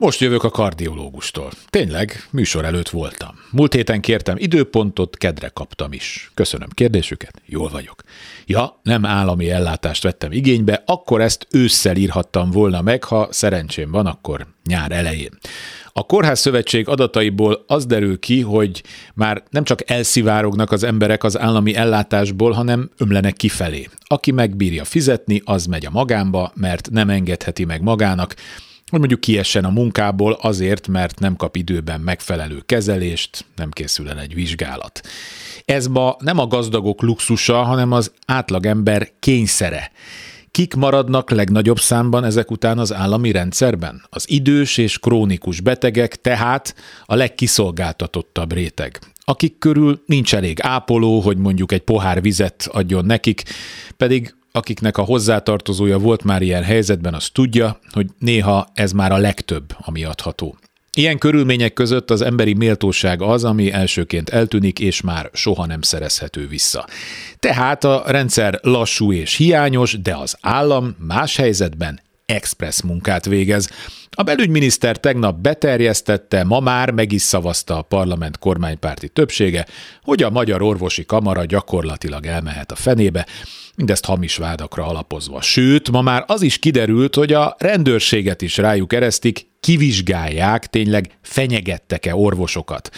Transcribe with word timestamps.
Most 0.00 0.20
jövök 0.20 0.44
a 0.44 0.50
kardiológustól. 0.50 1.50
Tényleg, 1.70 2.26
műsor 2.30 2.64
előtt 2.64 2.88
voltam. 2.88 3.34
Múlt 3.50 3.74
héten 3.74 4.00
kértem 4.00 4.36
időpontot, 4.38 5.16
kedre 5.16 5.48
kaptam 5.48 5.92
is. 5.92 6.30
Köszönöm 6.34 6.68
kérdésüket, 6.70 7.42
jól 7.46 7.68
vagyok. 7.68 8.02
Ja, 8.46 8.80
nem 8.82 9.04
állami 9.04 9.50
ellátást 9.50 10.02
vettem 10.02 10.32
igénybe, 10.32 10.82
akkor 10.86 11.20
ezt 11.20 11.46
ősszel 11.50 11.96
írhattam 11.96 12.50
volna 12.50 12.82
meg, 12.82 13.04
ha 13.04 13.28
szerencsém 13.30 13.90
van, 13.90 14.06
akkor 14.06 14.46
nyár 14.64 14.92
elején. 14.92 15.38
A 15.92 16.02
Kórház 16.02 16.40
Szövetség 16.40 16.88
adataiból 16.88 17.64
az 17.66 17.86
derül 17.86 18.18
ki, 18.18 18.40
hogy 18.40 18.82
már 19.14 19.42
nem 19.50 19.64
csak 19.64 19.90
elszivárognak 19.90 20.72
az 20.72 20.82
emberek 20.82 21.24
az 21.24 21.38
állami 21.38 21.74
ellátásból, 21.74 22.52
hanem 22.52 22.90
ömlenek 22.96 23.36
kifelé. 23.36 23.88
Aki 24.06 24.30
megbírja 24.30 24.84
fizetni, 24.84 25.42
az 25.44 25.66
megy 25.66 25.86
a 25.86 25.90
magánba, 25.90 26.52
mert 26.54 26.90
nem 26.90 27.10
engedheti 27.10 27.64
meg 27.64 27.82
magának, 27.82 28.34
hogy 28.90 28.98
mondjuk 28.98 29.20
kiessen 29.20 29.64
a 29.64 29.70
munkából 29.70 30.32
azért, 30.32 30.88
mert 30.88 31.18
nem 31.18 31.36
kap 31.36 31.56
időben 31.56 32.00
megfelelő 32.00 32.62
kezelést, 32.66 33.44
nem 33.56 33.70
készül 33.70 34.08
el 34.08 34.20
egy 34.20 34.34
vizsgálat. 34.34 35.00
Ez 35.64 35.86
ma 35.86 36.16
nem 36.18 36.38
a 36.38 36.46
gazdagok 36.46 37.02
luxusa, 37.02 37.62
hanem 37.62 37.92
az 37.92 38.12
átlagember 38.26 39.08
kényszere. 39.18 39.90
Kik 40.50 40.74
maradnak 40.74 41.30
legnagyobb 41.30 41.78
számban 41.78 42.24
ezek 42.24 42.50
után 42.50 42.78
az 42.78 42.92
állami 42.92 43.30
rendszerben? 43.30 44.02
Az 44.10 44.30
idős 44.30 44.76
és 44.78 44.98
krónikus 44.98 45.60
betegek, 45.60 46.20
tehát 46.20 46.74
a 47.04 47.14
legkiszolgáltatottabb 47.14 48.52
réteg 48.52 48.98
akik 49.28 49.58
körül 49.58 50.02
nincs 50.06 50.34
elég 50.34 50.58
ápoló, 50.62 51.20
hogy 51.20 51.36
mondjuk 51.36 51.72
egy 51.72 51.80
pohár 51.80 52.22
vizet 52.22 52.68
adjon 52.72 53.04
nekik, 53.04 53.42
pedig 53.96 54.34
akiknek 54.58 54.96
a 54.96 55.02
hozzátartozója 55.02 55.98
volt 55.98 56.24
már 56.24 56.42
ilyen 56.42 56.62
helyzetben, 56.62 57.14
az 57.14 57.28
tudja, 57.32 57.78
hogy 57.92 58.06
néha 58.18 58.68
ez 58.74 58.92
már 58.92 59.12
a 59.12 59.16
legtöbb, 59.16 59.76
ami 59.78 60.04
adható. 60.04 60.58
Ilyen 60.96 61.18
körülmények 61.18 61.72
között 61.72 62.10
az 62.10 62.22
emberi 62.22 62.54
méltóság 62.54 63.22
az, 63.22 63.44
ami 63.44 63.72
elsőként 63.72 64.28
eltűnik, 64.28 64.80
és 64.80 65.00
már 65.00 65.30
soha 65.32 65.66
nem 65.66 65.82
szerezhető 65.82 66.48
vissza. 66.48 66.86
Tehát 67.38 67.84
a 67.84 68.02
rendszer 68.06 68.58
lassú 68.62 69.12
és 69.12 69.34
hiányos, 69.34 70.00
de 70.02 70.16
az 70.16 70.36
állam 70.40 70.96
más 70.98 71.36
helyzetben 71.36 72.00
express 72.26 72.82
munkát 72.82 73.24
végez. 73.24 73.70
A 74.18 74.22
belügyminiszter 74.22 74.96
tegnap 74.96 75.36
beterjesztette, 75.36 76.44
ma 76.44 76.60
már 76.60 76.90
meg 76.90 77.12
is 77.12 77.22
szavazta 77.22 77.78
a 77.78 77.82
parlament 77.82 78.38
kormánypárti 78.38 79.08
többsége, 79.08 79.66
hogy 80.02 80.22
a 80.22 80.30
Magyar 80.30 80.62
Orvosi 80.62 81.04
Kamara 81.04 81.44
gyakorlatilag 81.44 82.26
elmehet 82.26 82.72
a 82.72 82.74
fenébe, 82.74 83.26
mindezt 83.76 84.04
hamis 84.04 84.36
vádakra 84.36 84.86
alapozva. 84.86 85.40
Sőt, 85.40 85.90
ma 85.90 86.02
már 86.02 86.24
az 86.26 86.42
is 86.42 86.58
kiderült, 86.58 87.14
hogy 87.14 87.32
a 87.32 87.56
rendőrséget 87.58 88.42
is 88.42 88.56
rájuk 88.56 88.92
eresztik, 88.92 89.46
kivizsgálják, 89.60 90.66
tényleg 90.66 91.18
fenyegettek-e 91.22 92.14
orvosokat 92.14 92.90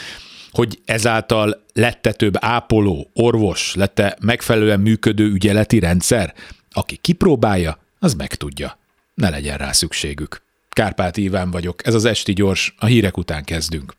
hogy 0.51 0.81
ezáltal 0.85 1.65
lette 1.73 2.13
több 2.13 2.35
ápoló, 2.39 3.11
orvos, 3.15 3.75
lette 3.75 4.17
megfelelően 4.21 4.81
működő 4.81 5.25
ügyeleti 5.25 5.79
rendszer? 5.79 6.35
Aki 6.71 6.97
kipróbálja, 6.97 7.79
az 7.99 8.15
megtudja. 8.15 8.79
Ne 9.15 9.31
legyen 9.31 9.59
rá 9.59 9.73
szükségük. 9.73 10.43
Kárpát 10.75 11.17
Iván 11.17 11.51
vagyok, 11.51 11.87
ez 11.87 11.95
az 11.95 12.05
Esti 12.05 12.33
Gyors, 12.33 12.75
a 12.79 12.87
hírek 12.87 13.17
után 13.17 13.45
kezdünk. 13.45 13.95